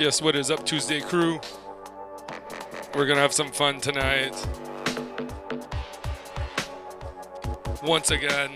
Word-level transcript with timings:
Yes, 0.00 0.22
what 0.22 0.36
is 0.36 0.48
up, 0.48 0.64
Tuesday 0.64 1.00
crew? 1.00 1.40
We're 2.94 3.06
gonna 3.06 3.20
have 3.20 3.32
some 3.32 3.50
fun 3.50 3.80
tonight. 3.80 4.32
Once 7.82 8.12
again, 8.12 8.50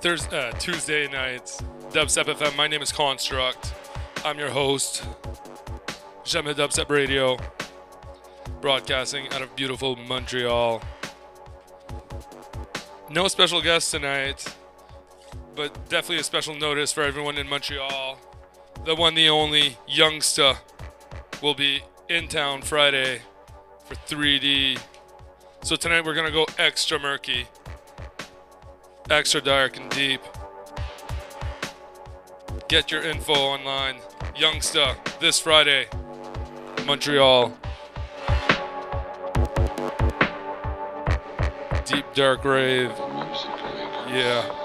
Thursday, 0.00 0.48
uh, 0.48 0.52
Tuesday 0.52 1.08
nights, 1.08 1.60
Dubstep 1.90 2.26
FM. 2.26 2.56
My 2.56 2.68
name 2.68 2.82
is 2.82 2.92
Construct. 2.92 3.74
I'm 4.24 4.38
your 4.38 4.50
host, 4.50 5.04
Jamais 6.24 6.54
Dubstep 6.54 6.88
Radio, 6.88 7.36
broadcasting 8.60 9.26
out 9.32 9.42
of 9.42 9.56
beautiful 9.56 9.96
Montreal. 9.96 10.80
No 13.08 13.26
special 13.26 13.60
guests 13.60 13.90
tonight, 13.90 14.54
but 15.56 15.74
definitely 15.88 16.18
a 16.18 16.24
special 16.24 16.54
notice 16.54 16.92
for 16.92 17.02
everyone 17.02 17.38
in 17.38 17.48
Montreal. 17.48 18.09
The 18.90 18.96
one, 18.96 19.14
the 19.14 19.28
only, 19.28 19.76
Youngsta 19.88 20.58
will 21.40 21.54
be 21.54 21.84
in 22.08 22.26
town 22.26 22.60
Friday 22.60 23.20
for 23.84 23.94
3D. 23.94 24.80
So 25.62 25.76
tonight 25.76 26.04
we're 26.04 26.16
gonna 26.16 26.32
go 26.32 26.44
extra 26.58 26.98
murky, 26.98 27.46
extra 29.08 29.40
dark 29.40 29.76
and 29.76 29.88
deep. 29.90 30.20
Get 32.66 32.90
your 32.90 33.02
info 33.02 33.32
online. 33.32 34.00
Youngsta 34.34 34.96
this 35.20 35.38
Friday, 35.38 35.86
Montreal. 36.84 37.56
Deep 41.84 42.06
dark 42.12 42.44
rave. 42.44 42.90
Yeah. 44.08 44.59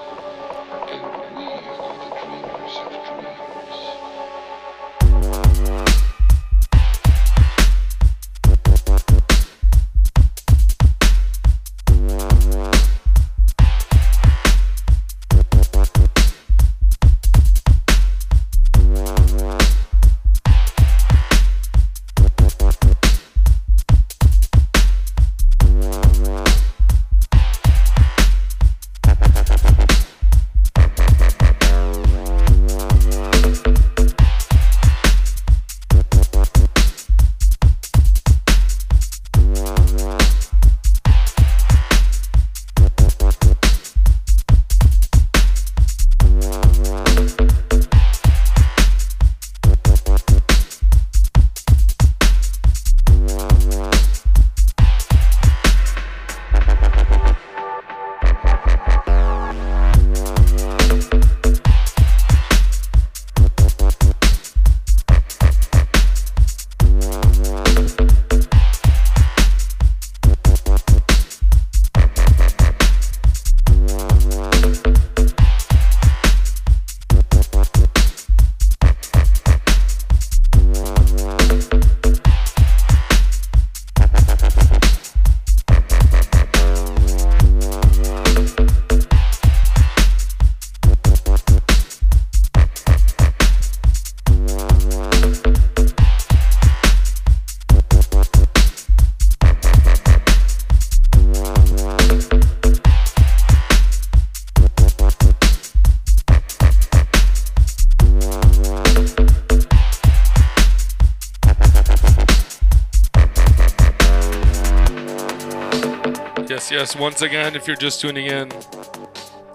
Once 117.16 117.22
again, 117.22 117.56
if 117.56 117.66
you're 117.66 117.74
just 117.74 117.98
tuning 117.98 118.26
in, 118.26 118.52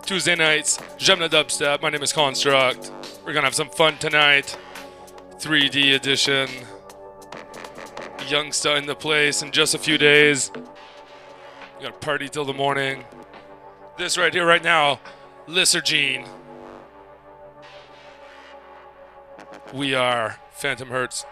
Tuesday 0.01 0.33
nights, 0.33 0.79
Gemna 0.97 1.29
Dubstep. 1.29 1.79
My 1.79 1.91
name 1.91 2.01
is 2.01 2.11
Construct. 2.11 2.91
We're 3.23 3.33
gonna 3.33 3.45
have 3.45 3.53
some 3.53 3.69
fun 3.69 3.99
tonight. 3.99 4.57
3D 5.37 5.93
edition. 5.93 6.49
Youngsta 8.21 8.79
in 8.79 8.87
the 8.87 8.95
place 8.95 9.43
in 9.43 9.51
just 9.51 9.75
a 9.75 9.77
few 9.77 9.99
days. 9.99 10.49
We 11.77 11.85
got 11.85 12.01
party 12.01 12.29
till 12.29 12.45
the 12.45 12.53
morning. 12.53 13.05
This 13.95 14.17
right 14.17 14.33
here, 14.33 14.47
right 14.47 14.63
now, 14.63 14.99
Lysergene. 15.47 16.27
We 19.71 19.93
are 19.93 20.39
Phantom 20.49 20.89
Hertz. 20.89 21.25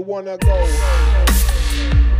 Wanna 0.00 0.36
go. 0.38 2.15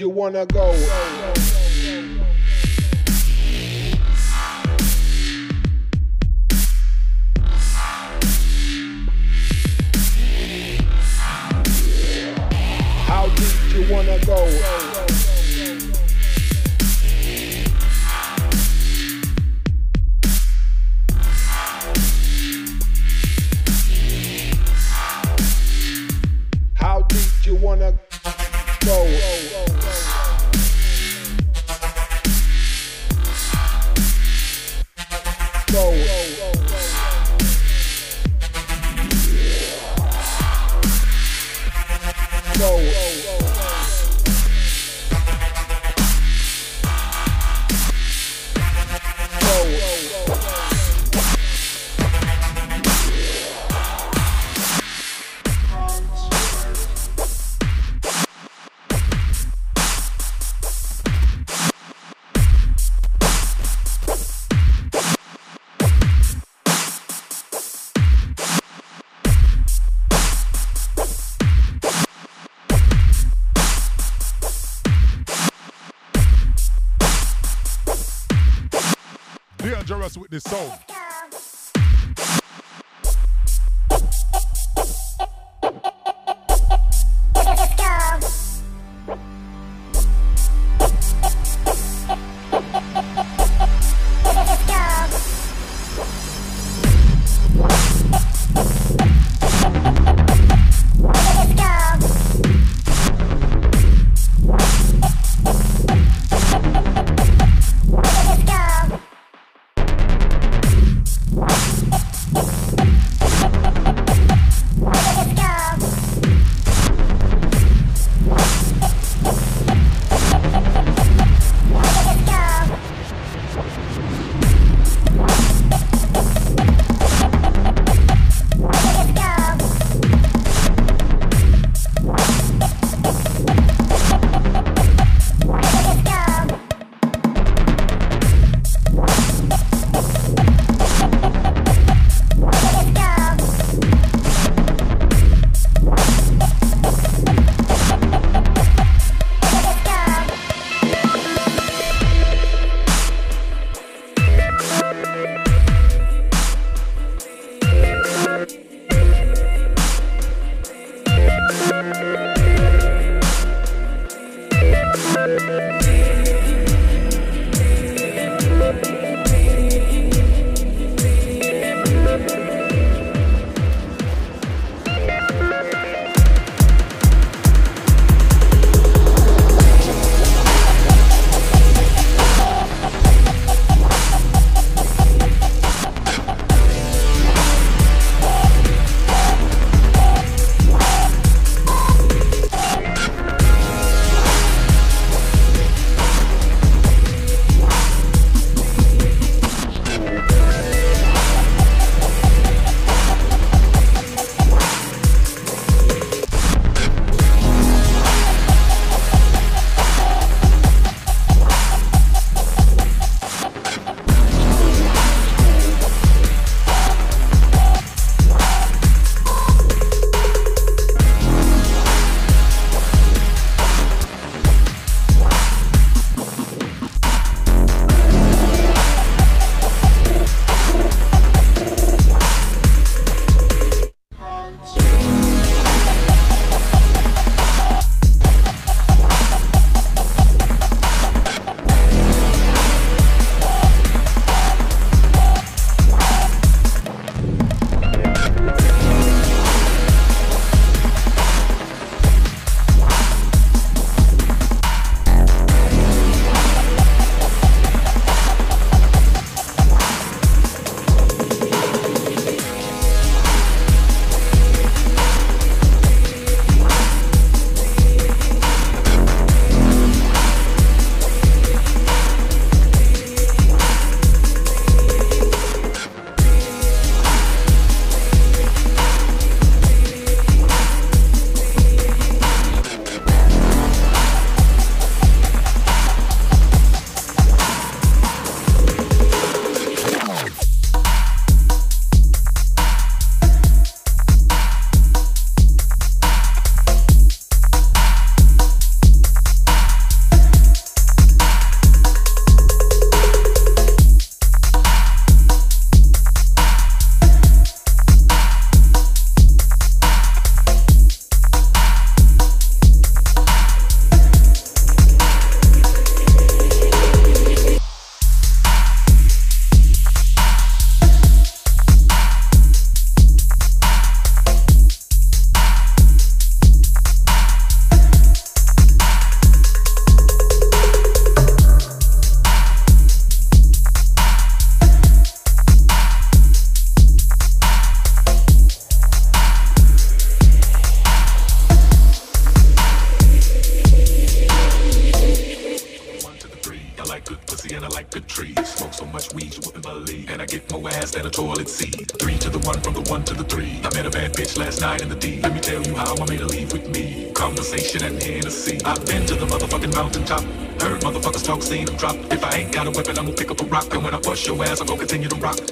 You 0.00 0.08
wanna 0.08 0.44
go. 0.46 1.25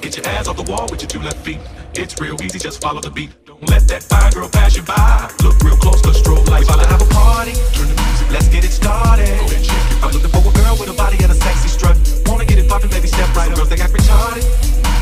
Get 0.05 0.21
your 0.21 0.27
ass 0.37 0.47
off 0.47 0.53
the 0.53 0.69
wall 0.69 0.85
with 0.91 1.01
your 1.01 1.09
two 1.09 1.17
left 1.17 1.41
feet. 1.41 1.57
It's 1.97 2.13
real 2.21 2.37
easy, 2.37 2.59
just 2.59 2.79
follow 2.79 3.01
the 3.01 3.09
beat. 3.09 3.33
Don't 3.49 3.57
let 3.73 3.89
that 3.89 4.05
fine 4.05 4.29
girl 4.37 4.45
pass 4.47 4.77
you 4.77 4.85
by. 4.85 5.33
Look 5.41 5.57
real 5.65 5.73
close, 5.81 5.97
cause 6.05 6.21
strobe 6.21 6.45
lights. 6.45 6.69
We 6.69 6.77
about 6.77 6.85
to 6.85 6.89
have 6.93 7.01
a 7.01 7.09
party. 7.09 7.57
Turn 7.73 7.89
the 7.89 7.97
music. 7.97 8.29
Let's 8.29 8.45
get 8.53 8.61
it 8.61 8.69
started. 8.69 9.33
I'm 10.05 10.13
looking 10.13 10.29
for 10.29 10.45
a 10.45 10.53
girl 10.61 10.77
with 10.77 10.93
a 10.93 10.95
body 10.95 11.17
and 11.25 11.33
a 11.33 11.37
sexy 11.41 11.73
strut. 11.73 11.97
Wanna 12.29 12.45
get 12.45 12.61
it 12.61 12.69
poppin', 12.69 12.93
baby, 12.93 13.09
step 13.09 13.33
right 13.33 13.49
up. 13.49 13.57
Girls, 13.57 13.69
they 13.73 13.81
act 13.81 13.97
retarded. 13.97 14.45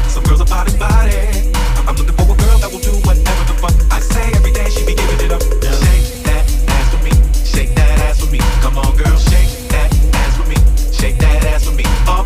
Some 0.08 0.24
girls 0.24 0.40
are 0.40 0.48
body 0.48 0.72
body. 0.80 1.52
I'm 1.84 2.00
looking 2.00 2.16
for 2.16 2.24
a 2.24 2.38
girl 2.40 2.58
that 2.64 2.72
will 2.72 2.80
do 2.80 2.96
whatever 3.04 3.44
the 3.52 3.60
fuck 3.60 3.76
I 3.92 4.00
say 4.00 4.24
every 4.40 4.56
day. 4.56 4.72
She 4.72 4.88
be 4.88 4.96
giving 4.96 5.20
it 5.20 5.36
up. 5.36 5.44
Shake 5.84 6.24
that 6.32 6.48
ass 6.48 6.88
for 6.96 7.04
me. 7.04 7.12
Shake 7.44 7.76
that 7.76 7.92
ass 8.08 8.24
for 8.24 8.32
me. 8.32 8.40
Come 8.64 8.80
on, 8.80 8.96
girl, 8.96 9.20
shake 9.20 9.52
that 9.68 9.92
ass 10.24 10.40
for 10.40 10.48
me. 10.48 10.56
Shake 10.96 11.20
that 11.20 11.44
ass 11.52 11.68
for 11.68 11.76
me. 11.76 11.84
Up. 12.08 12.24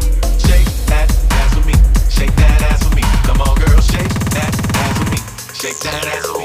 sagrado. 5.92 6.37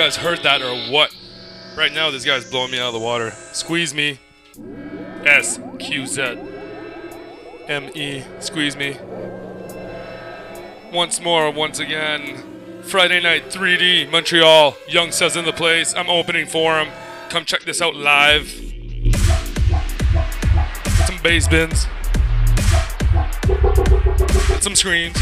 guys 0.00 0.16
heard 0.16 0.42
that 0.42 0.62
or 0.62 0.74
what? 0.90 1.14
Right 1.76 1.92
now, 1.92 2.10
this 2.10 2.24
guy's 2.24 2.50
blowing 2.50 2.70
me 2.70 2.78
out 2.78 2.86
of 2.86 2.94
the 2.94 2.98
water. 2.98 3.32
Squeeze 3.52 3.92
me. 3.92 4.18
S 5.26 5.60
Q 5.78 6.06
Z 6.06 6.38
M 7.68 7.90
E. 7.94 8.24
Squeeze 8.38 8.76
me. 8.76 8.96
Once 10.90 11.20
more, 11.20 11.50
once 11.50 11.80
again. 11.80 12.82
Friday 12.82 13.20
night 13.20 13.50
3D, 13.50 14.10
Montreal. 14.10 14.72
Youngsta's 14.88 15.36
in 15.36 15.44
the 15.44 15.52
place. 15.52 15.94
I'm 15.94 16.08
opening 16.08 16.46
for 16.46 16.80
him. 16.80 16.88
Come 17.28 17.44
check 17.44 17.64
this 17.64 17.82
out 17.82 17.94
live. 17.94 18.48
Some 21.04 21.18
bass 21.22 21.46
bins. 21.46 21.86
Some 24.62 24.74
screens. 24.74 25.18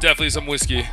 Definitely 0.00 0.30
some 0.30 0.46
whiskey. 0.46 0.86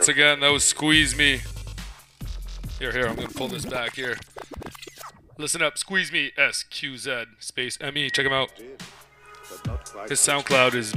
Once 0.00 0.08
again, 0.08 0.40
that 0.40 0.50
was 0.50 0.64
squeeze 0.64 1.14
me. 1.14 1.42
Here, 2.78 2.90
here, 2.90 3.06
I'm 3.06 3.16
gonna 3.16 3.28
pull 3.28 3.48
this 3.48 3.66
back 3.66 3.96
here. 3.96 4.16
Listen 5.36 5.60
up, 5.60 5.76
squeeze 5.76 6.10
me, 6.10 6.32
S 6.38 6.62
Q 6.62 6.96
Z 6.96 7.24
space 7.38 7.76
M 7.82 7.98
E. 7.98 8.08
Check 8.08 8.24
him 8.24 8.32
out. 8.32 8.50
His 10.08 10.18
SoundCloud 10.18 10.74
is 10.74 10.94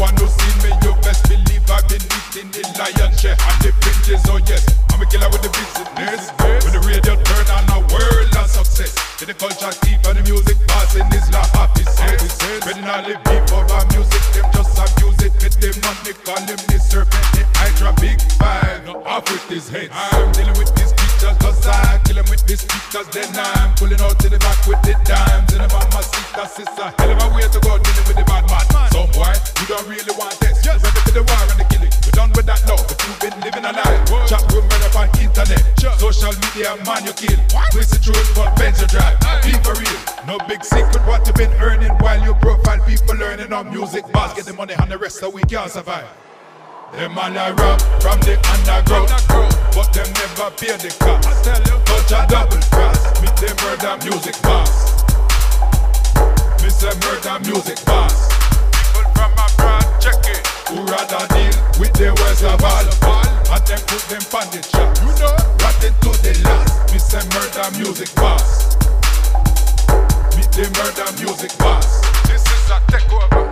Anyone 0.00 0.16
who 0.16 0.32
seen 0.32 0.56
me, 0.64 0.72
you 0.80 0.96
best 1.04 1.28
believe 1.28 1.60
I've 1.68 1.84
been 1.84 2.00
eating 2.00 2.48
the 2.56 2.64
lion 2.80 3.12
share 3.20 3.36
and 3.36 3.58
the 3.60 3.68
fringes. 3.84 4.24
Oh 4.32 4.40
yes, 4.48 4.64
I'm 4.88 4.96
a 4.96 5.04
killer 5.04 5.28
with 5.28 5.44
the 5.44 5.52
business. 5.52 6.32
When 6.40 6.72
the 6.72 6.80
radio 6.88 7.20
turn 7.20 7.46
on, 7.52 7.68
a 7.68 7.84
world 7.92 8.32
of 8.32 8.48
success. 8.48 8.96
In 9.20 9.28
the 9.28 9.36
culture 9.36 9.68
deep 9.84 10.00
and 10.08 10.16
the 10.16 10.24
music 10.24 10.56
passing 10.72 11.04
is 11.12 11.28
la 11.28 11.44
happy 11.52 11.84
says. 11.84 12.16
Spreading 12.32 12.88
all 12.88 13.04
the 13.04 13.12
beef 13.28 13.44
over 13.52 13.84
music, 13.92 14.24
them 14.32 14.48
just 14.56 14.72
abuse 14.80 15.20
it. 15.20 15.36
With 15.36 15.60
them 15.60 15.76
money, 15.84 16.16
call 16.24 16.40
them 16.48 16.60
the 16.64 16.80
serpent, 16.80 17.26
the 17.36 17.44
hydra 17.60 17.92
big 18.00 18.16
five. 18.40 18.80
No 18.88 19.04
off 19.04 19.28
with 19.28 19.52
his 19.52 19.68
head. 19.68 19.92
I'm 19.92 20.32
dealing 20.32 20.56
with 20.56 20.72
these 20.80 20.96
pictures, 20.96 21.36
cause 21.44 21.60
I 21.68 22.00
kill 22.08 22.16
them 22.16 22.28
with 22.32 22.40
these 22.48 22.64
speakers. 22.64 23.04
Then 23.12 23.28
I'm 23.36 23.76
pulling 23.76 24.00
out 24.00 24.16
to 24.16 24.32
the 24.32 24.40
back 24.40 24.64
with 24.64 24.80
the 24.80 24.96
dimes. 25.04 25.52
And 25.52 25.60
the 25.60 25.68
mama 25.68 26.00
sister, 26.08 26.64
sister, 26.64 26.88
hell 26.88 27.12
of 27.12 27.20
a 27.20 27.28
way 27.36 27.44
to 27.52 27.60
go 27.60 27.76
internet. 35.40 36.00
Social 36.00 36.32
media, 36.32 36.76
man, 36.84 37.04
you 37.04 37.12
kill. 37.12 37.38
Twist 37.72 37.90
the 37.92 38.00
truth, 38.02 38.32
but 38.34 38.54
bend 38.56 38.76
your 38.78 38.88
drive. 38.88 39.16
Be 39.44 39.52
for 39.64 39.74
real. 39.74 40.00
No 40.26 40.38
big 40.46 40.64
secret 40.64 41.00
what 41.06 41.26
you've 41.26 41.36
been 41.36 41.52
earning 41.60 41.92
while 42.00 42.20
you 42.22 42.34
profile 42.34 42.80
people 42.86 43.16
learning 43.16 43.52
on 43.52 43.70
music. 43.70 44.04
Boss, 44.12 44.34
get 44.34 44.44
the 44.44 44.52
money 44.52 44.74
and 44.78 44.90
the 44.90 44.98
rest 44.98 45.22
of 45.22 45.32
we 45.32 45.42
can't 45.42 45.70
survive. 45.70 46.06
Them 46.92 47.16
all 47.16 47.30
a 47.30 47.54
rap 47.54 47.80
from 48.02 48.18
the 48.26 48.34
underground, 48.50 49.08
but 49.74 49.92
them 49.94 50.10
never 50.18 50.50
pay 50.58 50.74
the 50.76 50.90
cost. 50.98 51.44
Touch 51.44 52.12
a 52.12 52.26
double 52.26 52.58
cross, 52.74 53.00
meet 53.22 53.36
them 53.38 53.56
murder 53.62 53.96
music 54.04 54.36
boss. 54.42 55.04
Me 56.62 56.68
say 56.68 56.92
murder 57.06 57.38
music 57.46 57.78
boss. 57.86 58.28
People 58.74 59.06
from 59.14 59.32
abroad 59.32 59.86
check 60.00 60.18
it. 60.26 60.29
Who 60.70 60.84
rather 60.84 61.26
deal 61.34 61.50
with 61.80 61.92
the 61.94 62.14
worst 62.22 62.44
of 62.44 62.62
all, 62.62 62.86
and 63.50 63.66
then 63.66 63.80
put 63.90 64.02
them 64.06 64.22
on 64.38 64.46
the 64.54 64.62
track. 64.70 64.94
You 65.02 65.10
know, 65.18 65.34
rotten 65.58 65.94
to 65.98 66.10
the 66.22 66.32
last. 66.44 66.92
Me 66.92 66.98
say 67.00 67.18
murder 67.34 67.76
music 67.76 68.14
boss. 68.14 68.76
Meet 70.36 70.52
the 70.54 70.70
murder 70.78 71.10
music 71.20 71.58
boss. 71.58 72.00
This 72.28 72.46
is 72.46 72.70
a 72.70 72.78
takeover. 72.86 73.49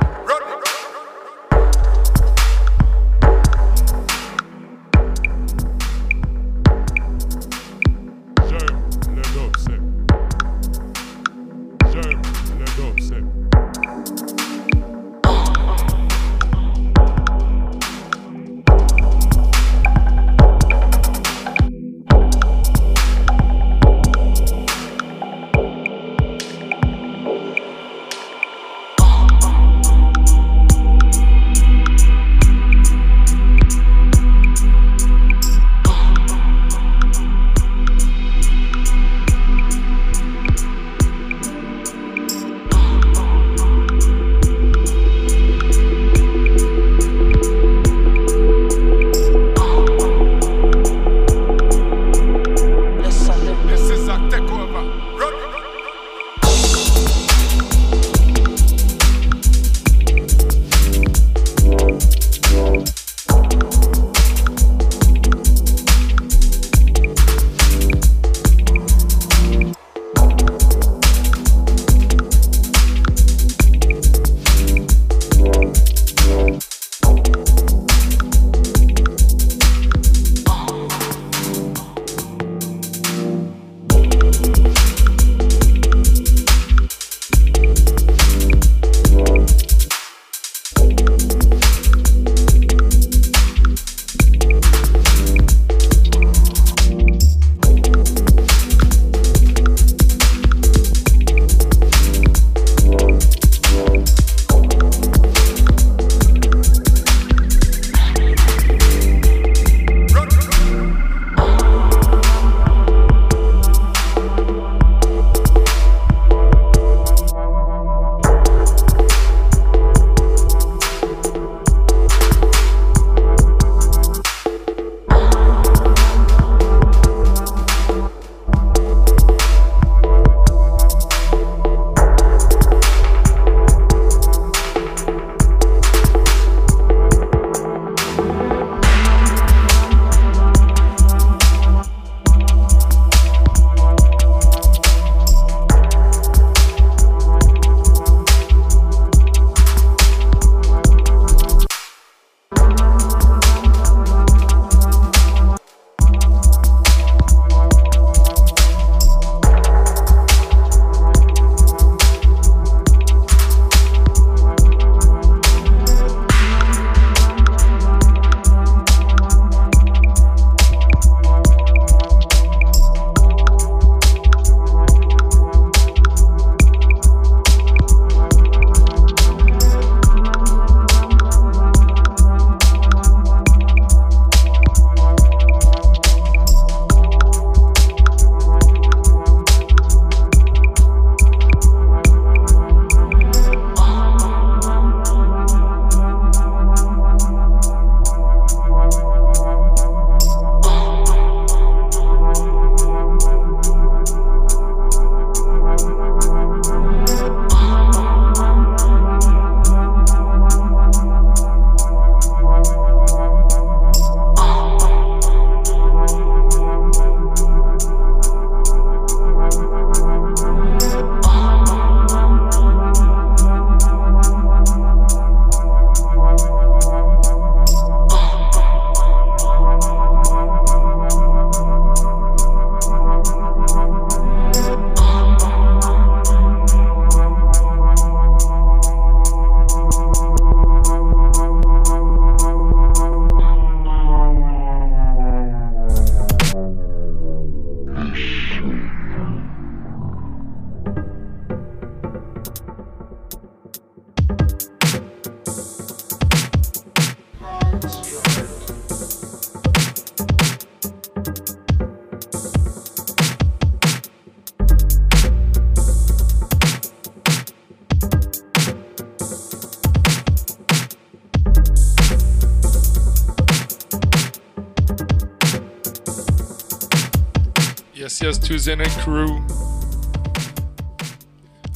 Tuesday 278.49 278.75
Night 278.75 278.89
Crew. 279.03 279.45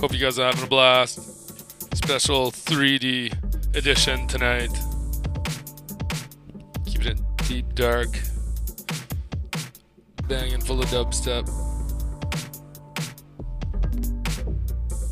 Hope 0.01 0.11
you 0.15 0.19
guys 0.19 0.39
are 0.39 0.47
having 0.47 0.65
a 0.65 0.67
blast. 0.67 1.21
Special 1.95 2.51
3D 2.51 3.77
edition 3.77 4.27
tonight. 4.27 4.71
Keeping 6.87 7.09
it 7.09 7.21
deep, 7.47 7.75
dark, 7.75 8.09
banging 10.27 10.63
full 10.63 10.81
of 10.81 10.87
dubstep. 10.87 11.45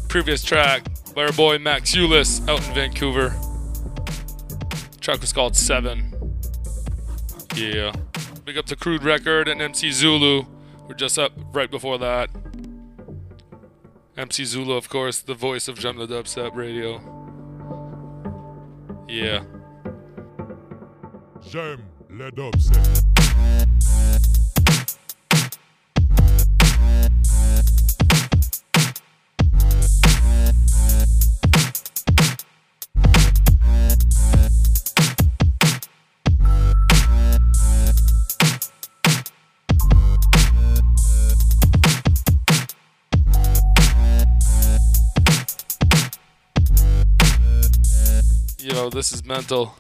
Previous 0.09 0.43
track 0.43 0.87
by 1.15 1.25
our 1.25 1.33
boy 1.33 1.59
Max 1.59 1.95
Eulis 1.95 2.41
out 2.49 2.67
in 2.67 2.75
Vancouver. 2.75 3.37
track 5.03 5.21
was 5.21 5.35
called 5.35 5.55
Seven. 5.55 6.15
Yeah. 7.55 7.93
Big 8.47 8.57
up 8.57 8.65
to 8.65 8.77
Crude 8.77 9.05
Record 9.05 9.47
and 9.47 9.61
MC 9.61 9.91
Zulu. 9.91 10.47
We're 10.89 10.95
just 10.95 11.19
up 11.19 11.33
right 11.53 11.71
before 11.71 11.99
that. 11.99 12.31
MC 14.17 14.45
Zulu, 14.45 14.75
of 14.75 14.89
course, 14.89 15.21
the 15.21 15.35
voice 15.35 15.69
of 15.69 15.79
Jump 15.79 15.99
the 15.99 16.07
Dubstep 16.07 16.55
Radio. 16.55 17.01
Yeah. 19.09 19.45
J'aime 21.43 21.83
les 22.11 22.31
dubstep. 22.31 23.70
Mental. 49.31 49.80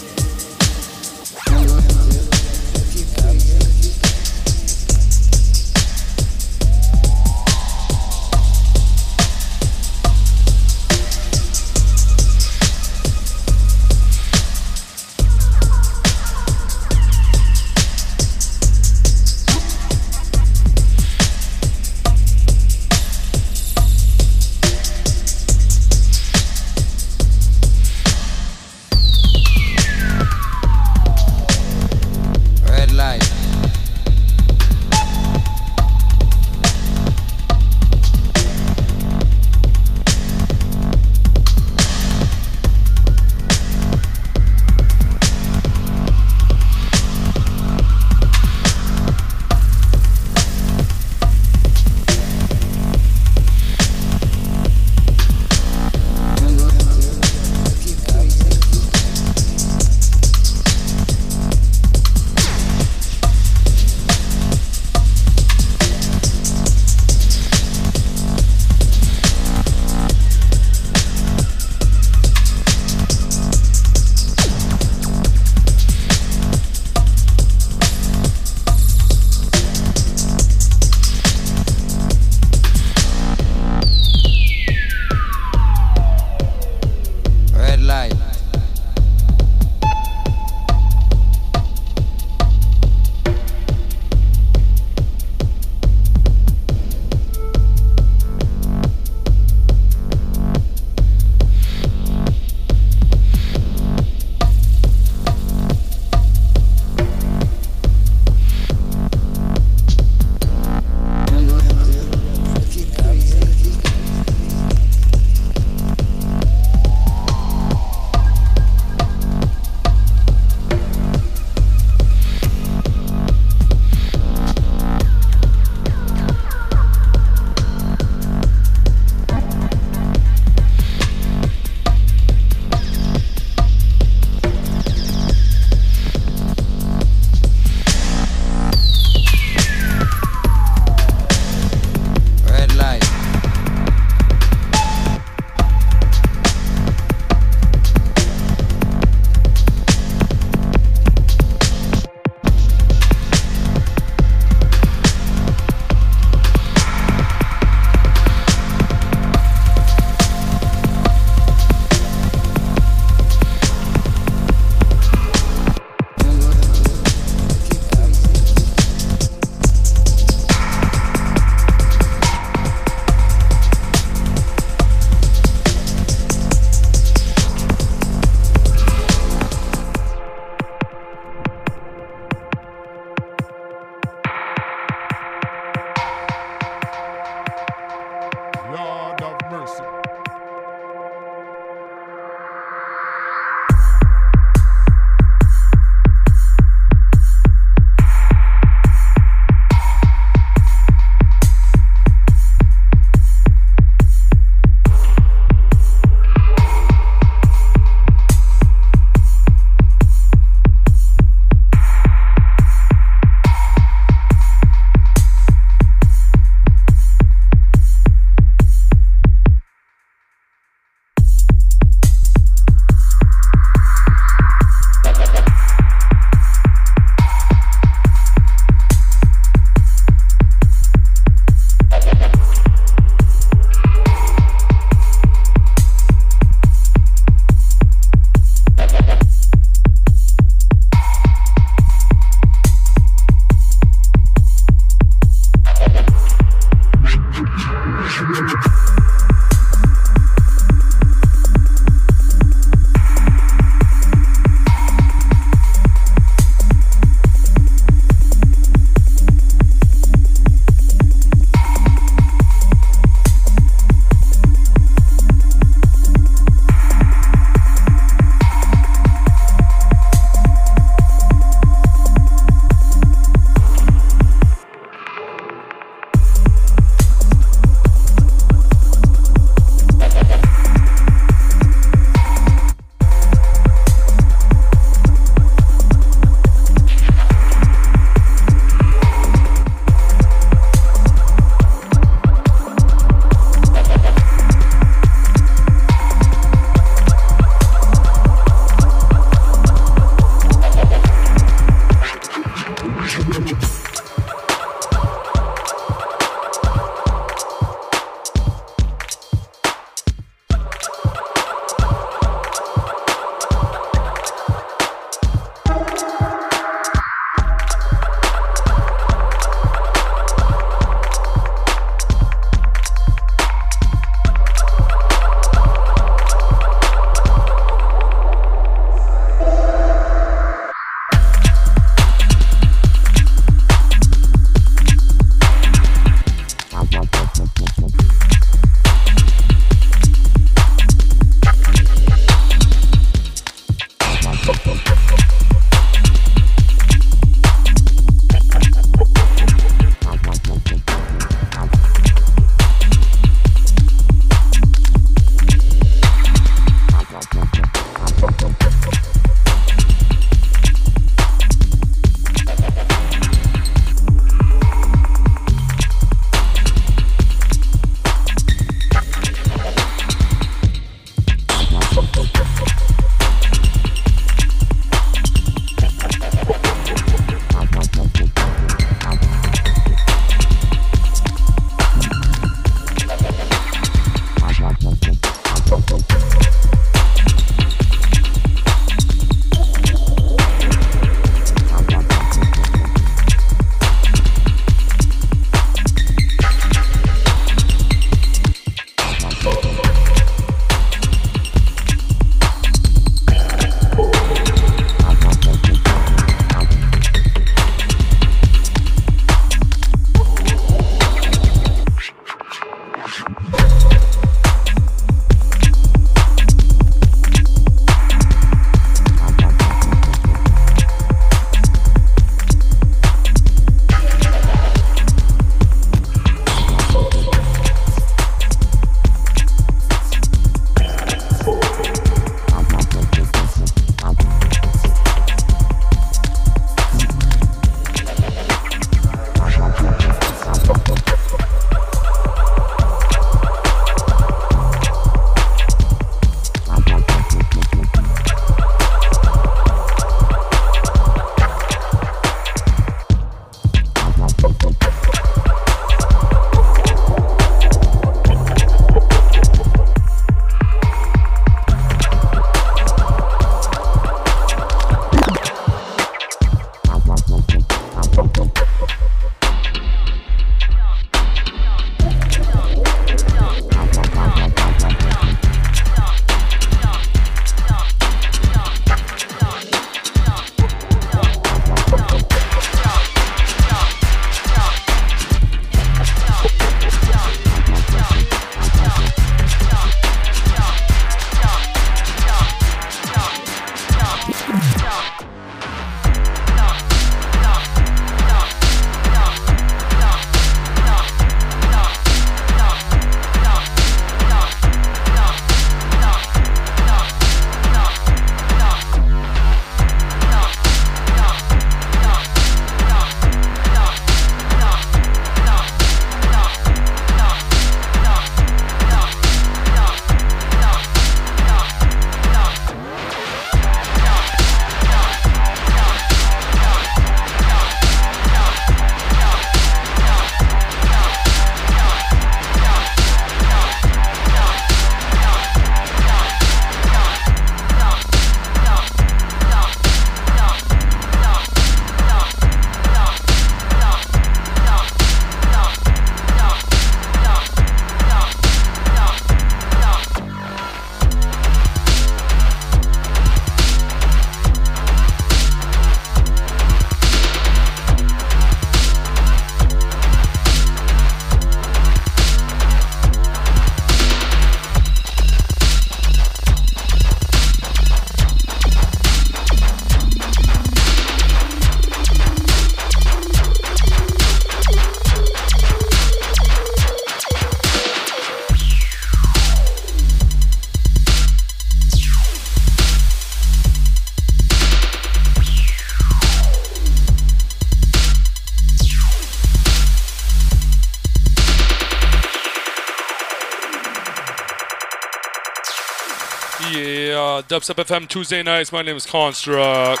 Dubstep 597.48 597.76
FM 597.76 598.08
Tuesday 598.08 598.42
nights. 598.42 598.72
My 598.72 598.82
name 598.82 598.96
is 598.96 599.06
Construct. 599.06 600.00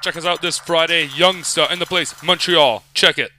Check 0.00 0.16
us 0.16 0.24
out 0.24 0.40
this 0.40 0.56
Friday. 0.56 1.08
Youngsta, 1.08 1.70
in 1.72 1.80
the 1.80 1.86
place, 1.86 2.14
Montreal. 2.22 2.84
Check 2.94 3.18
it. 3.18 3.32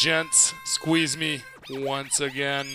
Gents, 0.00 0.54
squeeze 0.64 1.14
me 1.14 1.42
once 1.68 2.20
again. 2.20 2.66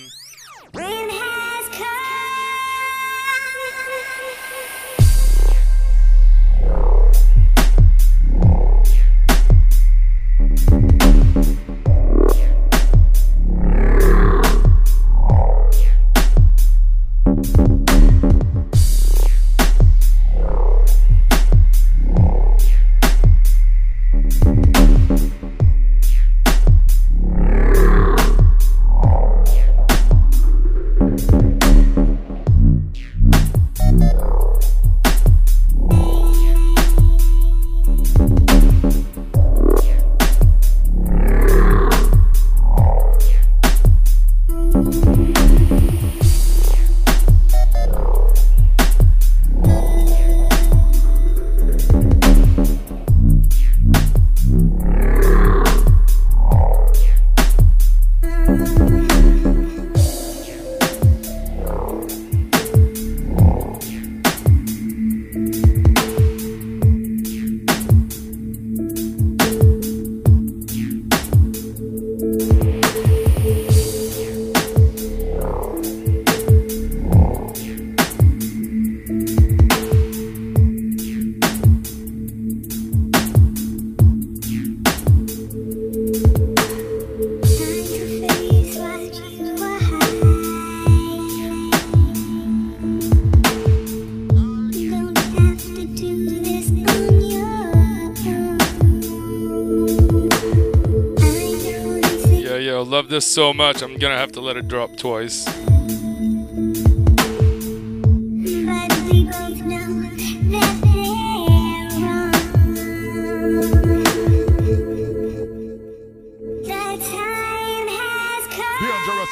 So 103.36 103.54
much, 103.54 103.82
I'm 103.84 103.98
gonna 103.98 104.18
have 104.18 104.32
to 104.32 104.40
let 104.40 104.56
it 104.56 104.70
drop 104.70 104.96
twice. 104.96 105.44
Dangerous 105.44 105.62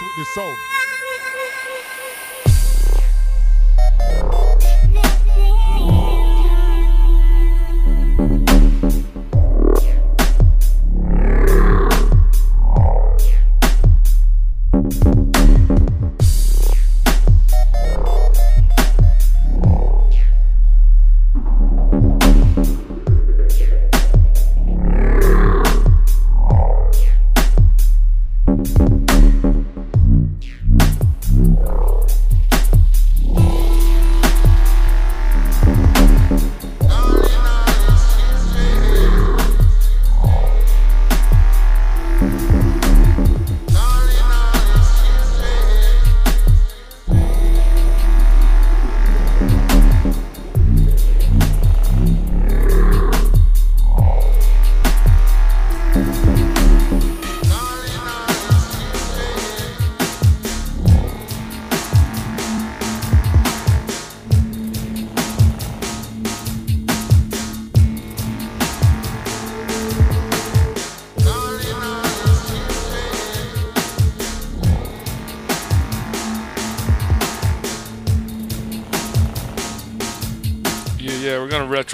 with 0.01 0.15
the 0.17 0.25
sound. 0.35 0.72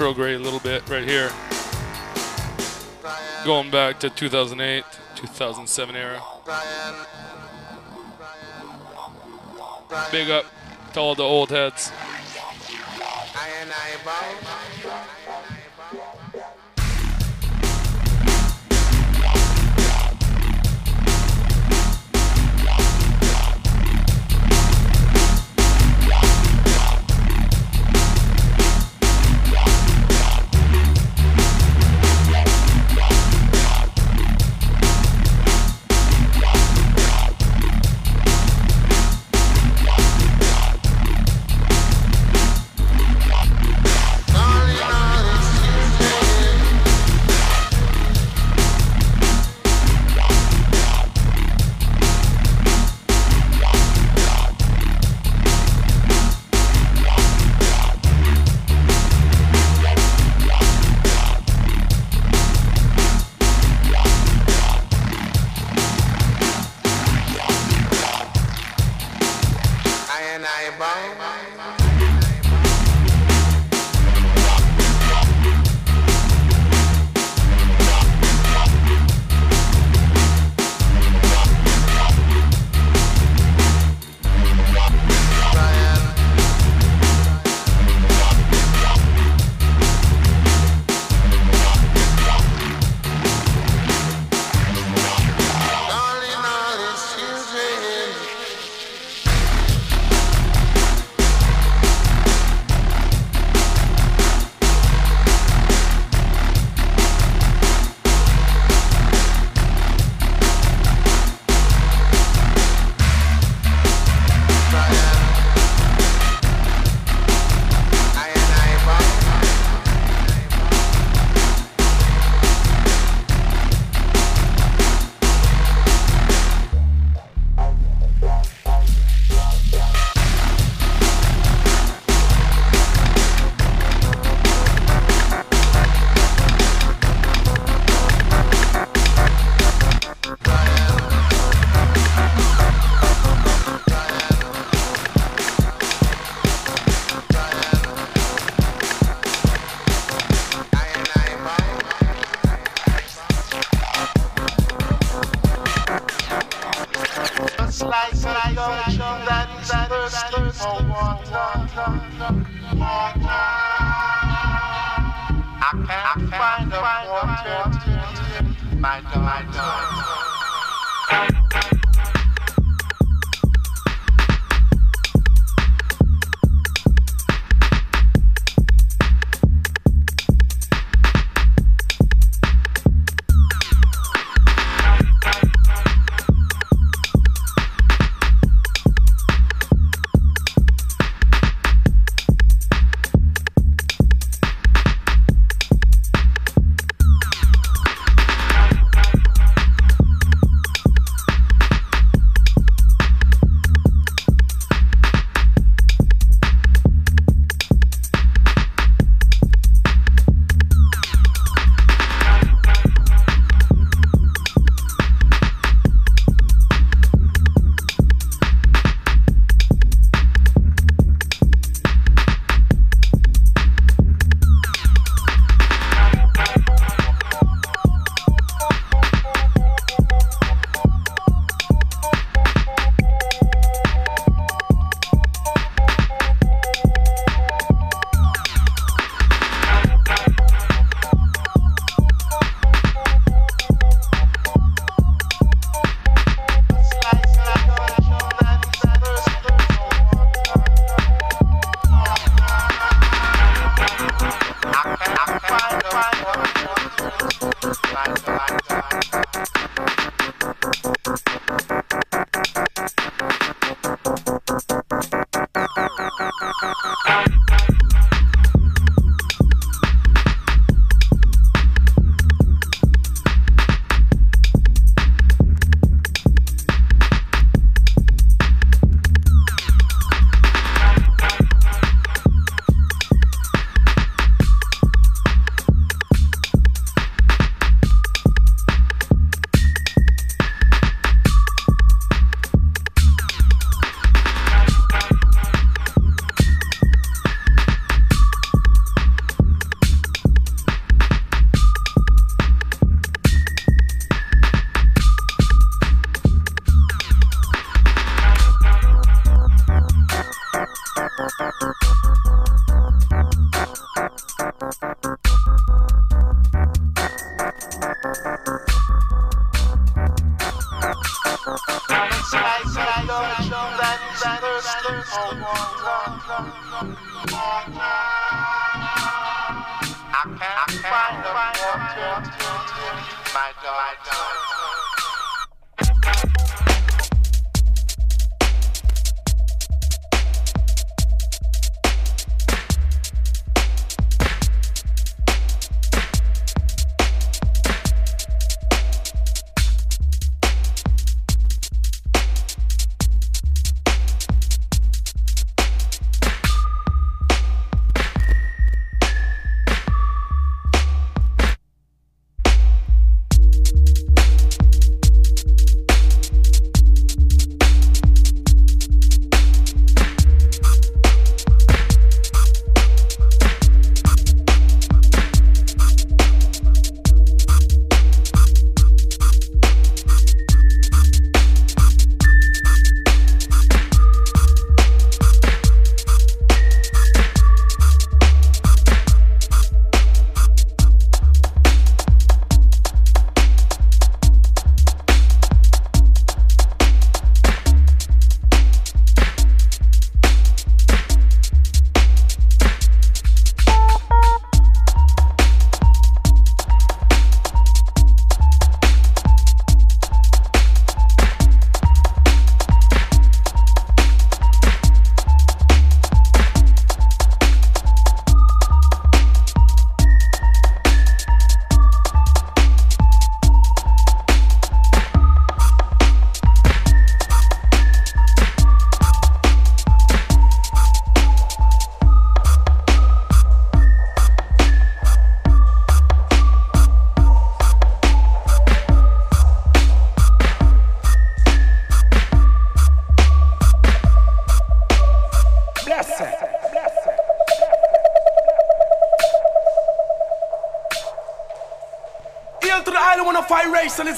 Retrograde 0.00 0.40
a 0.40 0.42
little 0.42 0.60
bit 0.60 0.88
right 0.88 1.06
here. 1.06 1.30
Going 3.44 3.70
back 3.70 4.00
to 4.00 4.08
2008, 4.08 4.82
2007 5.14 5.94
era. 5.94 6.22
Big 10.10 10.30
up 10.30 10.46
to 10.94 11.00
all 11.00 11.14
the 11.14 11.22
old 11.22 11.50
heads. 11.50 11.92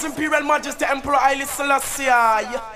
Imperial 0.04 0.42
Majesty 0.42 0.84
Emperor 0.84 1.18
Haile 1.18 1.46
Selassie. 1.46 2.71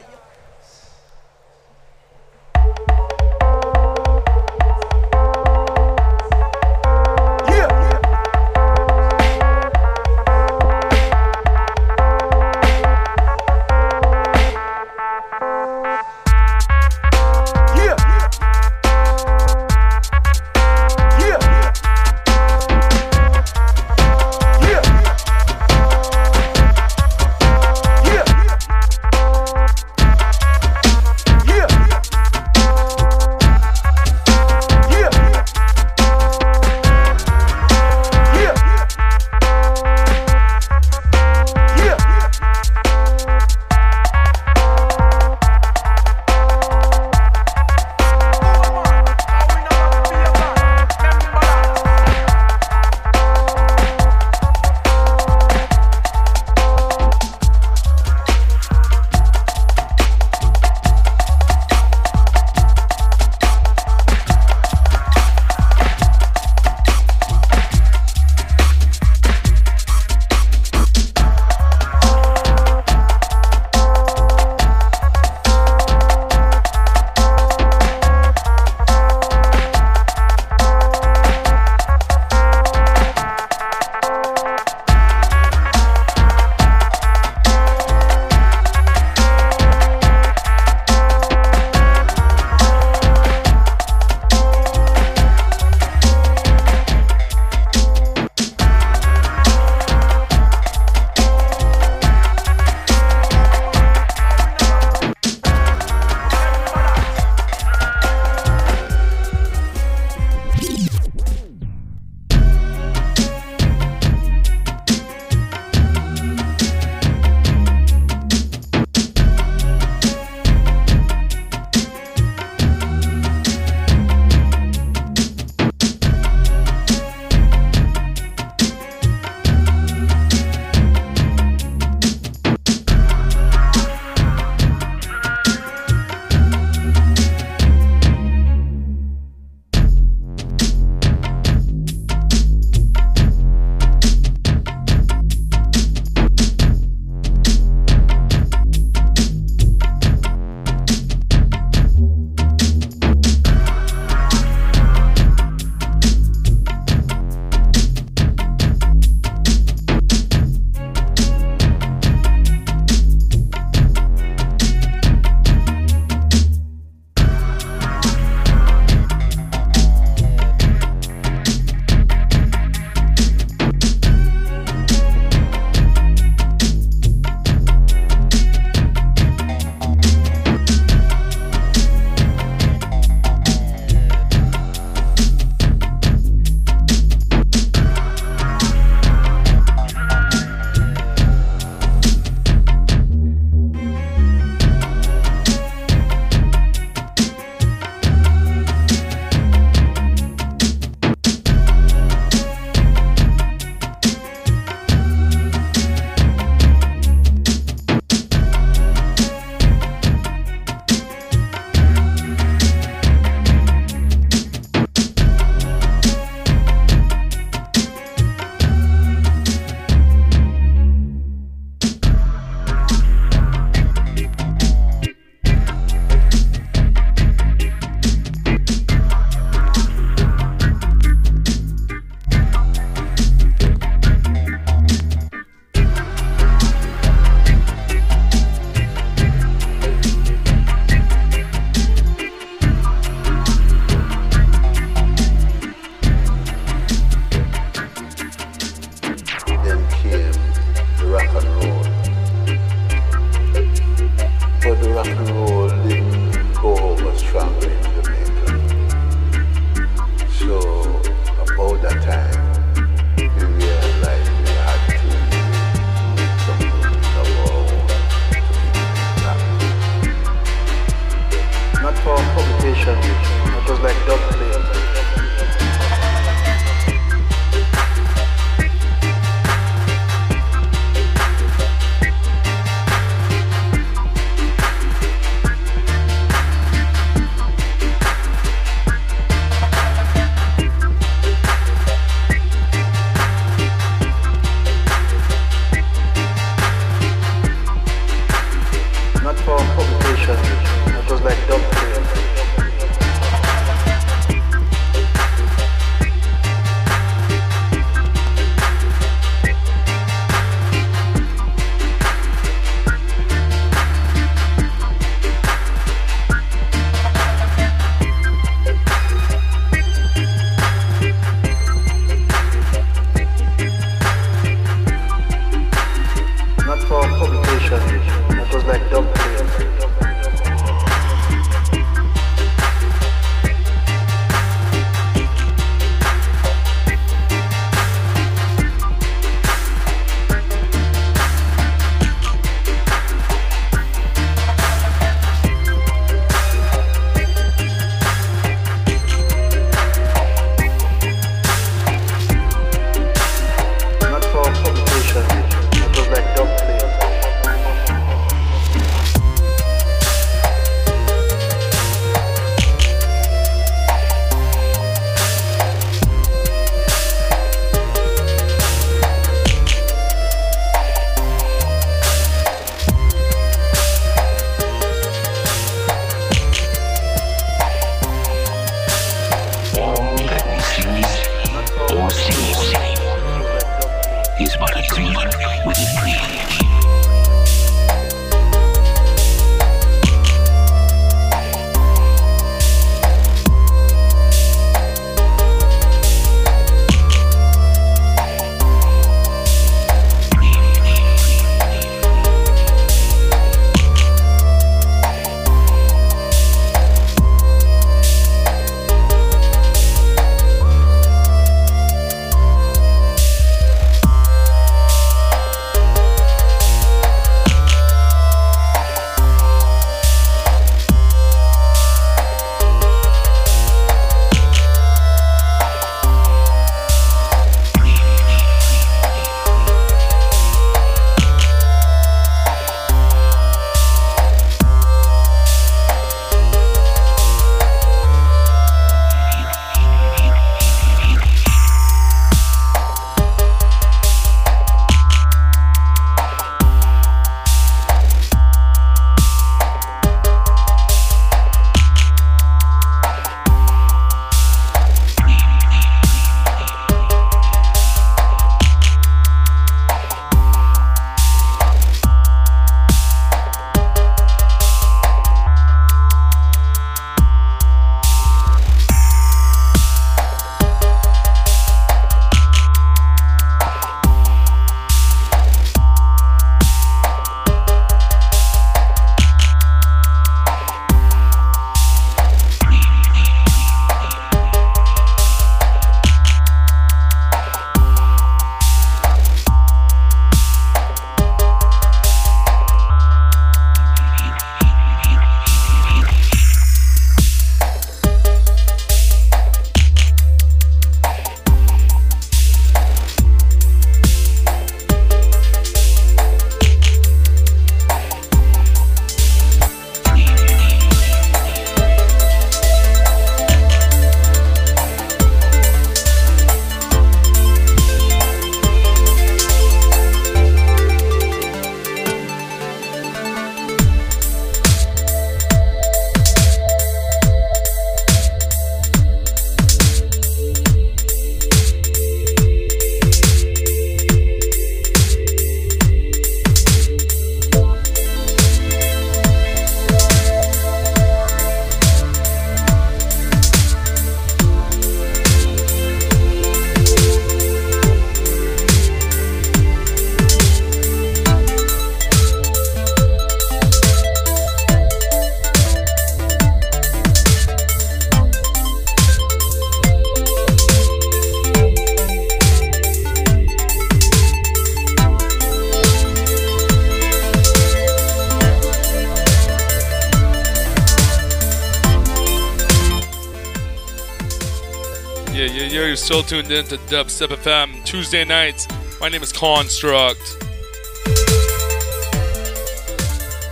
Still 576.22 576.40
tuned 576.40 576.50
in 576.50 576.64
to 576.64 576.78
Dubstep 576.88 577.28
FM 577.28 577.84
Tuesday 577.84 578.24
nights. 578.24 578.66
My 579.02 579.10
name 579.10 579.22
is 579.22 579.34
Construct. 579.34 580.18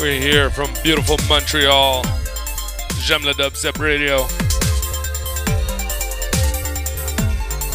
We're 0.01 0.19
here 0.19 0.49
from 0.49 0.71
beautiful 0.83 1.19
Montreal. 1.29 2.05
J'aime 3.03 3.35
Dubstep 3.35 3.79
Radio. 3.79 4.23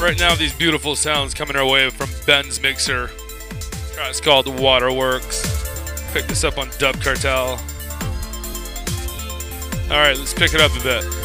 Right 0.04 0.18
now, 0.18 0.34
these 0.34 0.54
beautiful 0.54 0.96
sounds 0.96 1.36
coming 1.36 1.56
our 1.56 1.68
way 1.68 1.92
from 1.92 2.10
Ben's 2.26 2.60
Mixer. 2.60 3.12
It's 4.08 4.20
called 4.20 4.48
Waterworks. 4.60 5.70
Pick 6.14 6.26
this 6.26 6.44
up 6.44 6.58
on 6.58 6.68
Dub 6.80 7.00
Cartel. 7.00 7.60
All 9.92 9.98
right, 9.98 10.18
let's 10.18 10.34
pick 10.34 10.56
it 10.56 10.62
up 10.62 10.76
a 10.76 10.82
bit. 10.82 11.19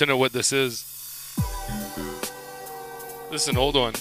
To 0.00 0.06
know 0.06 0.16
what 0.16 0.32
this 0.32 0.50
is. 0.50 0.82
This 3.30 3.42
is 3.42 3.48
an 3.48 3.58
old 3.58 3.74
one. 3.74 3.92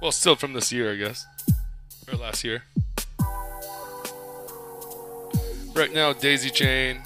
Well, 0.00 0.10
still 0.10 0.36
from 0.36 0.54
this 0.54 0.72
year, 0.72 0.90
I 0.90 0.96
guess. 0.96 1.26
Or 2.10 2.16
last 2.16 2.42
year. 2.42 2.62
Right 5.74 5.92
now, 5.92 6.14
Daisy 6.14 6.48
Chain 6.48 7.02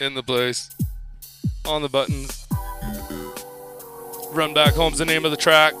in 0.00 0.14
the 0.14 0.22
place. 0.22 0.70
On 1.66 1.82
the 1.82 1.88
buttons. 1.88 2.46
Run 4.30 4.54
Back 4.54 4.74
Home's 4.74 4.98
the 4.98 5.04
name 5.04 5.24
of 5.24 5.32
the 5.32 5.36
track. 5.36 5.74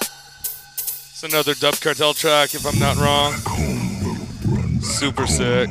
It's 0.00 1.24
another 1.24 1.52
Dub 1.52 1.74
Cartel 1.74 2.14
track, 2.14 2.54
if 2.54 2.64
I'm 2.64 2.78
not 2.78 2.96
wrong. 2.96 3.34
Super 4.80 5.26
sick. 5.26 5.68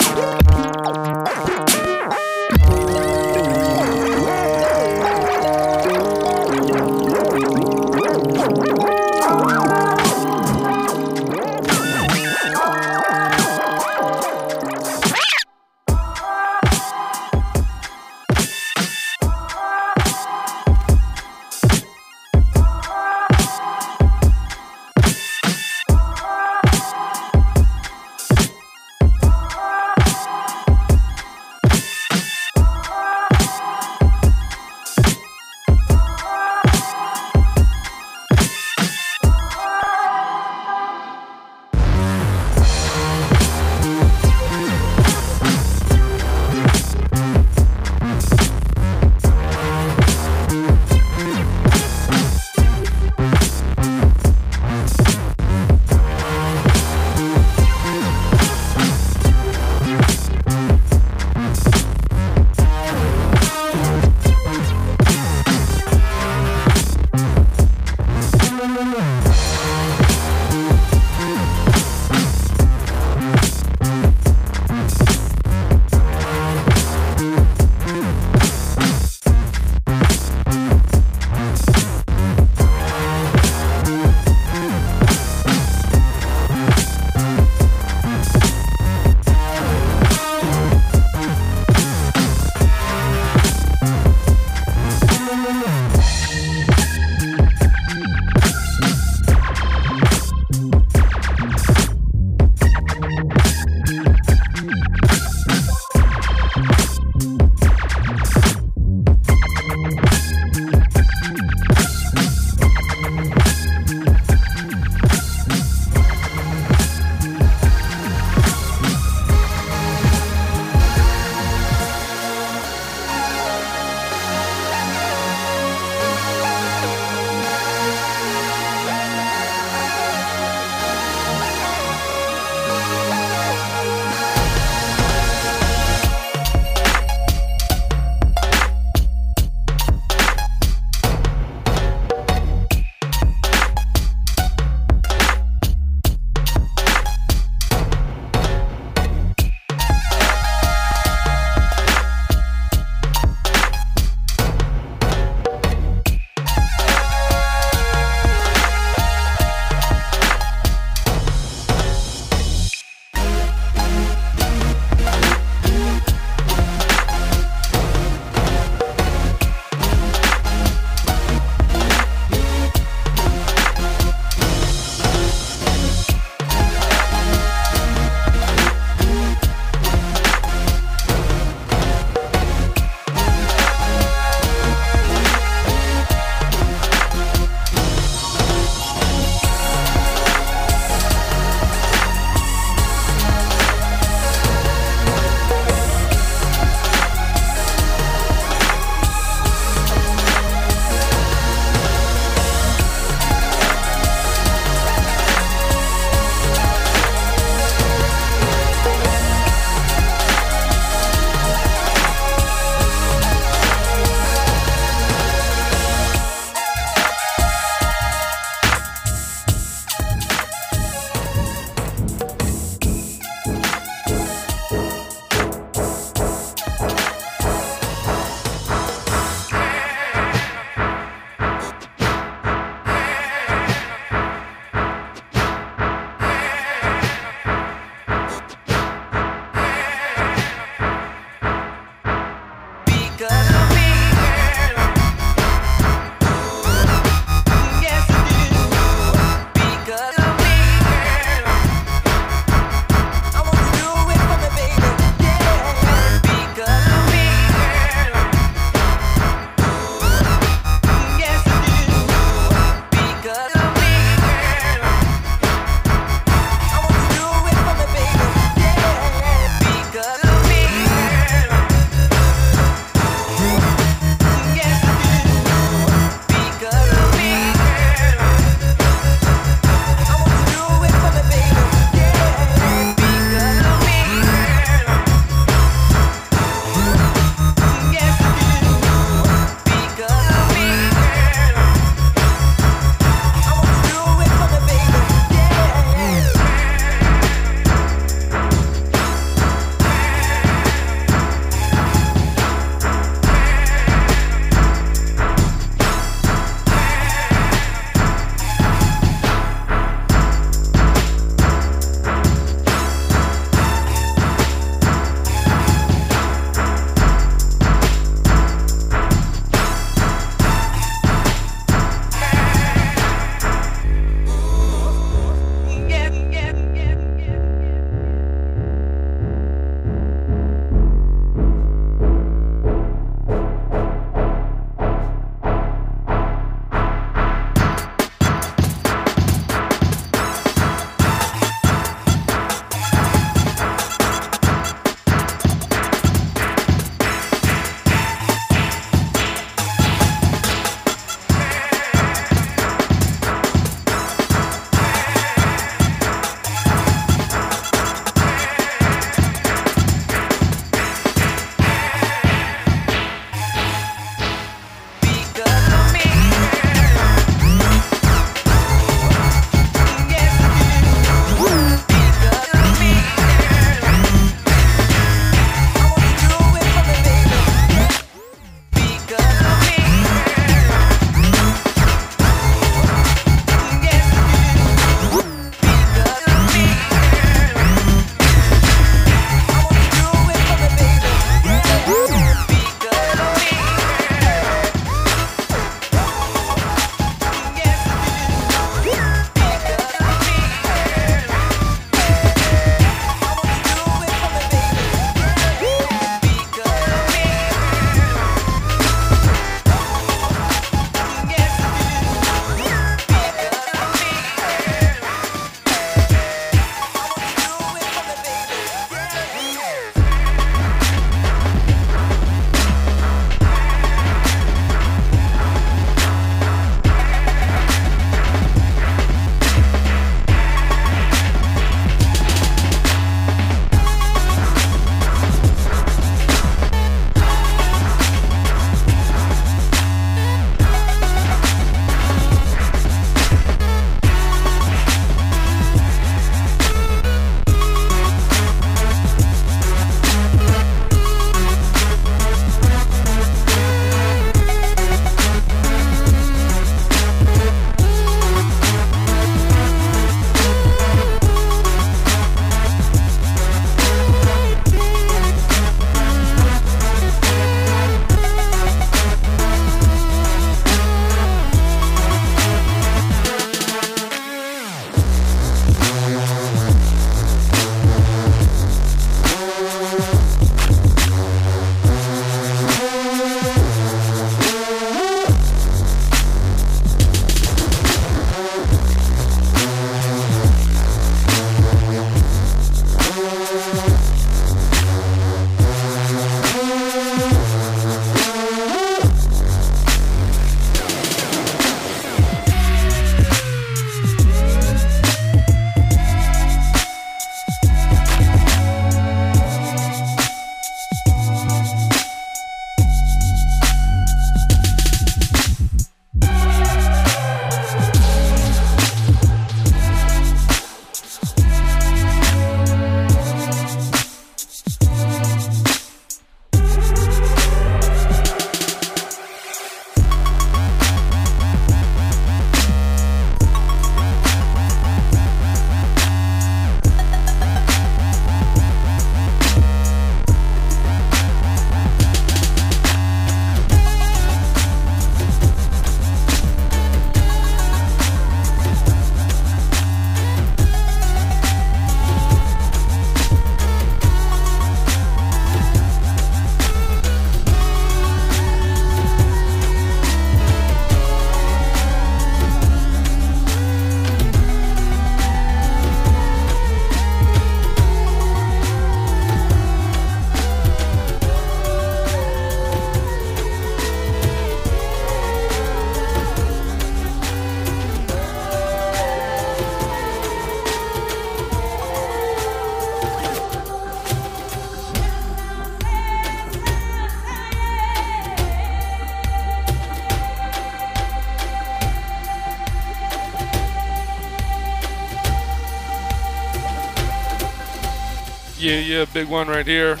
Yeah, 598.90 599.04
big 599.04 599.28
one 599.28 599.46
right 599.46 599.68
here. 599.68 600.00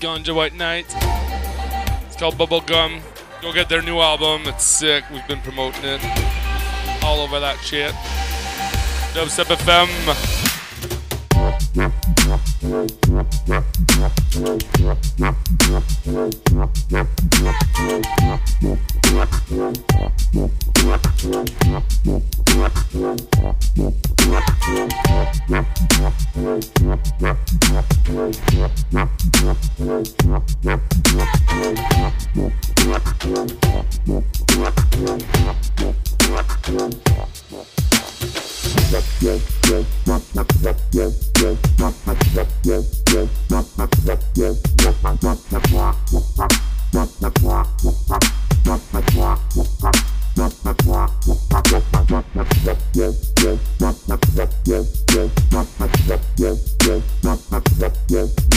Ganja 0.00 0.34
White 0.34 0.54
Night. 0.54 0.84
It's 2.04 2.14
called 2.14 2.34
Bubblegum. 2.34 3.00
Go 3.40 3.54
get 3.54 3.70
their 3.70 3.80
new 3.80 4.00
album. 4.00 4.42
It's 4.44 4.64
sick. 4.64 5.02
We've 5.10 5.26
been 5.26 5.40
promoting 5.40 5.84
it 5.84 6.00
all 7.02 7.20
over 7.20 7.40
that 7.40 7.56
shit. 7.62 7.92
Dubstep 9.14 9.46
FM. 9.46 10.29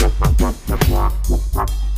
All 0.04 0.10
right, 0.38 1.93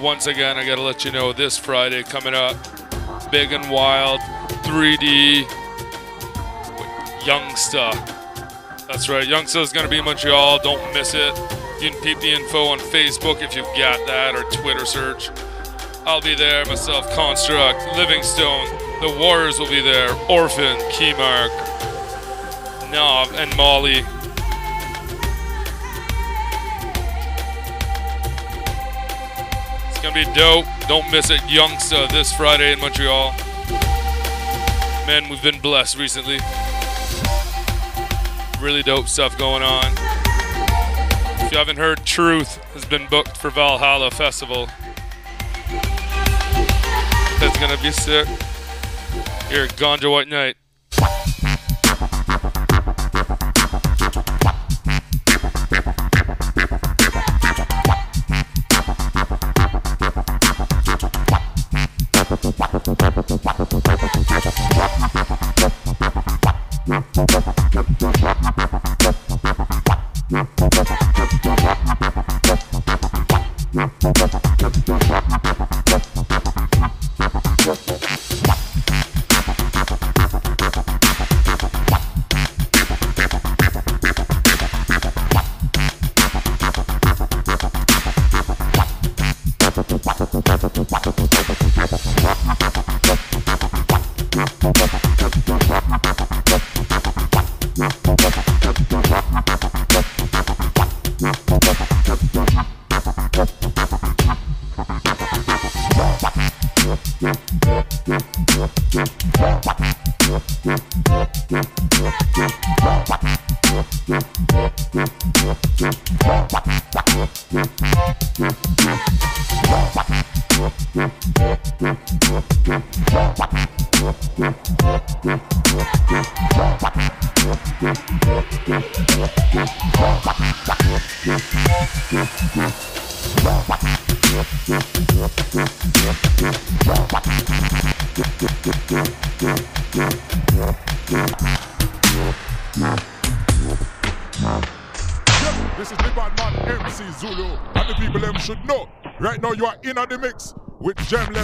Once 0.00 0.26
again, 0.26 0.56
I 0.56 0.64
gotta 0.66 0.80
let 0.80 1.04
you 1.04 1.12
know 1.12 1.32
this 1.32 1.58
Friday 1.58 2.02
coming 2.02 2.34
up, 2.34 2.56
big 3.30 3.52
and 3.52 3.70
wild, 3.70 4.20
3D 4.64 5.42
with 5.42 6.88
Youngsta. 7.24 7.92
That's 8.86 9.08
right, 9.08 9.26
Youngsta 9.26 9.60
is 9.60 9.72
gonna 9.72 9.88
be 9.88 9.98
in 9.98 10.04
Montreal. 10.04 10.60
Don't 10.62 10.94
miss 10.94 11.14
it. 11.14 11.36
You 11.80 11.90
can 11.90 12.00
peep 12.02 12.20
the 12.20 12.32
info 12.32 12.66
on 12.66 12.78
Facebook 12.78 13.42
if 13.42 13.54
you've 13.54 13.66
got 13.76 13.98
that, 14.06 14.34
or 14.34 14.44
Twitter 14.50 14.86
search. 14.86 15.30
I'll 16.06 16.20
be 16.22 16.34
there 16.34 16.64
myself. 16.64 17.10
Construct, 17.14 17.80
Livingstone, 17.96 18.66
the 19.00 19.14
Warriors 19.18 19.58
will 19.58 19.68
be 19.68 19.82
there. 19.82 20.10
Orphan, 20.28 20.78
Keymark, 20.92 21.50
Nov, 22.90 23.34
and 23.34 23.54
Molly. 23.56 24.04
Dope. 30.38 30.66
Don't 30.86 31.10
miss 31.10 31.30
it. 31.30 31.40
Youngsta 31.40 32.08
this 32.12 32.32
Friday 32.32 32.72
in 32.72 32.78
Montreal. 32.78 33.34
Man, 35.04 35.28
we've 35.28 35.42
been 35.42 35.58
blessed 35.60 35.98
recently. 35.98 36.38
Really 38.60 38.84
dope 38.84 39.08
stuff 39.08 39.36
going 39.36 39.64
on. 39.64 39.92
If 41.44 41.50
you 41.50 41.58
haven't 41.58 41.78
heard, 41.78 42.06
Truth 42.06 42.62
has 42.74 42.84
been 42.84 43.08
booked 43.08 43.36
for 43.36 43.50
Valhalla 43.50 44.12
Festival. 44.12 44.68
That's 47.40 47.58
gonna 47.58 47.80
be 47.82 47.90
sick. 47.90 48.28
Here 49.48 49.66
Ganja 49.66 50.08
White 50.08 50.28
Night. 50.28 50.56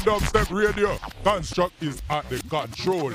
Dubstep 0.05 0.55
Radio. 0.55 0.99
Construct 1.25 1.83
is 1.83 2.03
at 2.11 2.29
the 2.29 2.39
control. 2.51 3.13